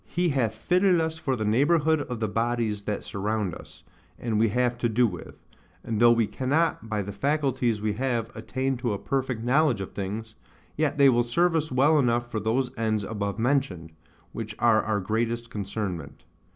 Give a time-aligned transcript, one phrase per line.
[0.07, 3.83] He hath fitted us for the neighbourhood of the bodies that surround us,
[4.17, 5.37] and we have to do with;
[5.83, 9.91] and though we cannot, by the faculties we have, attain to a perfect knowledge of
[9.93, 10.33] things,
[10.75, 13.91] yet they will serve us well enough for those ends above mentioned,
[14.31, 16.23] which are our great concernment.